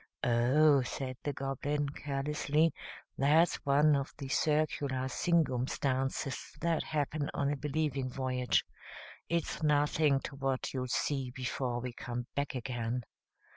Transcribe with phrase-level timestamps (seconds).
[0.23, 2.73] "Oh," said the Goblin, carelessly,
[3.19, 8.65] "that's one of the circular singumstances that happen on a Believing Voyage.
[9.29, 13.03] It's nothing to what you'll see before we come back again.